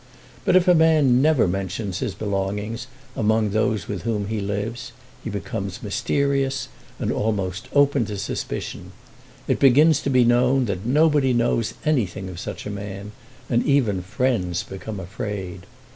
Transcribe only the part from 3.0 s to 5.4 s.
among those with whom he lives, he